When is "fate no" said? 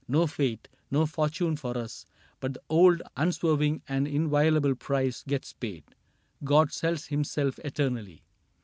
0.25-1.05